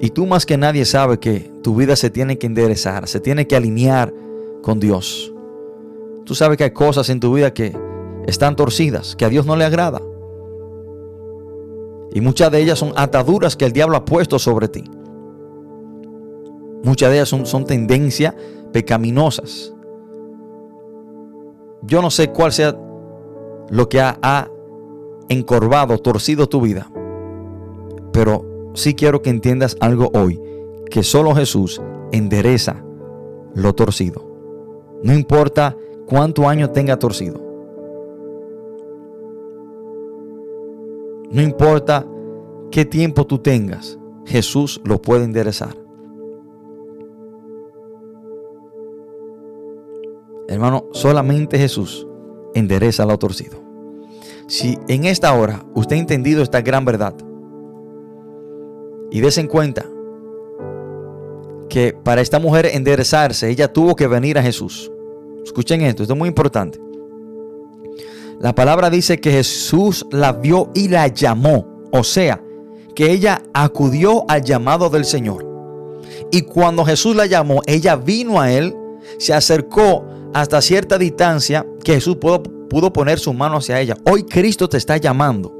[0.00, 3.46] Y tú más que nadie sabes que tu vida se tiene que enderezar, se tiene
[3.46, 4.12] que alinear
[4.62, 5.33] con Dios.
[6.24, 7.76] Tú sabes que hay cosas en tu vida que
[8.26, 10.00] están torcidas, que a Dios no le agrada.
[12.12, 14.84] Y muchas de ellas son ataduras que el diablo ha puesto sobre ti.
[16.82, 18.34] Muchas de ellas son, son tendencias
[18.72, 19.74] pecaminosas.
[21.82, 22.78] Yo no sé cuál sea
[23.68, 24.48] lo que ha, ha
[25.28, 26.90] encorvado, torcido tu vida.
[28.12, 30.40] Pero sí quiero que entiendas algo hoy,
[30.90, 32.82] que solo Jesús endereza
[33.54, 34.24] lo torcido.
[35.02, 35.76] No importa
[36.06, 37.40] cuánto año tenga torcido.
[41.30, 42.06] No importa
[42.70, 45.76] qué tiempo tú tengas, Jesús lo puede enderezar.
[50.48, 52.06] Hermano, solamente Jesús
[52.54, 53.58] endereza lo torcido.
[54.46, 57.14] Si en esta hora usted ha entendido esta gran verdad
[59.10, 59.86] y des en cuenta
[61.68, 64.92] que para esta mujer enderezarse, ella tuvo que venir a Jesús.
[65.44, 66.80] Escuchen esto, esto es muy importante.
[68.40, 71.66] La palabra dice que Jesús la vio y la llamó.
[71.92, 72.42] O sea,
[72.94, 75.46] que ella acudió al llamado del Señor.
[76.30, 78.74] Y cuando Jesús la llamó, ella vino a él,
[79.18, 83.96] se acercó hasta cierta distancia que Jesús pudo, pudo poner su mano hacia ella.
[84.10, 85.54] Hoy Cristo te está llamando.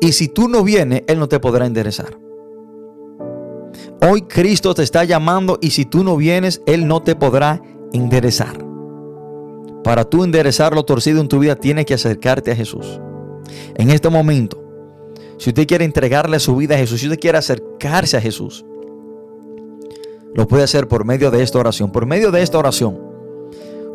[0.00, 2.18] Y si tú no vienes, Él no te podrá enderezar.
[4.00, 7.62] Hoy Cristo te está llamando y si tú no vienes, Él no te podrá
[7.92, 8.65] enderezar.
[9.86, 13.00] Para tú enderezar lo torcido en tu vida, tienes que acercarte a Jesús.
[13.76, 14.60] En este momento,
[15.38, 18.66] si usted quiere entregarle su vida a Jesús, si usted quiere acercarse a Jesús,
[20.34, 21.92] lo puede hacer por medio de esta oración.
[21.92, 22.98] Por medio de esta oración,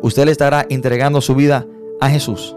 [0.00, 1.66] usted le estará entregando su vida
[2.00, 2.56] a Jesús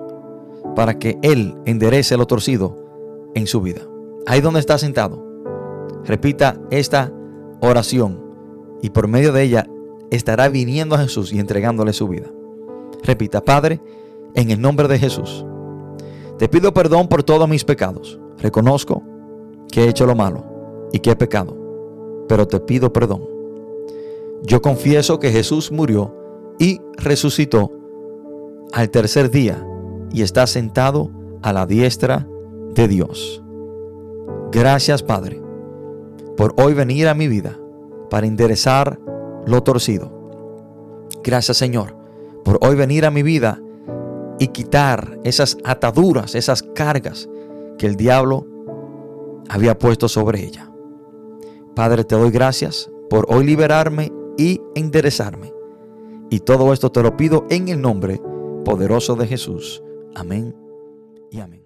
[0.73, 3.81] para que Él enderece lo torcido en su vida.
[4.27, 5.21] Ahí donde está sentado,
[6.05, 7.11] repita esta
[7.59, 8.17] oración
[8.81, 9.67] y por medio de ella
[10.09, 12.31] estará viniendo a Jesús y entregándole su vida.
[13.05, 13.79] Repita, Padre,
[14.33, 15.45] en el nombre de Jesús,
[16.39, 18.19] te pido perdón por todos mis pecados.
[18.39, 19.03] Reconozco
[19.71, 20.43] que he hecho lo malo
[20.91, 21.55] y que he pecado,
[22.27, 23.23] pero te pido perdón.
[24.41, 26.15] Yo confieso que Jesús murió
[26.57, 27.71] y resucitó
[28.73, 29.63] al tercer día
[30.11, 31.11] y está sentado
[31.43, 32.27] a la diestra
[32.73, 33.43] de Dios.
[34.51, 35.41] Gracias Padre
[36.35, 37.59] por hoy venir a mi vida
[38.09, 38.99] para enderezar
[39.45, 40.11] lo torcido.
[41.23, 42.04] Gracias Señor
[42.45, 43.59] por hoy venir a mi vida
[44.39, 47.27] y quitar esas ataduras, esas cargas
[47.77, 48.45] que el diablo
[49.49, 50.71] había puesto sobre ella.
[51.75, 55.51] Padre, te doy gracias por hoy liberarme y enderezarme.
[56.29, 58.21] Y todo esto te lo pido en el nombre
[58.63, 59.83] poderoso de Jesús.
[60.15, 60.55] Amén
[61.31, 61.64] y amén.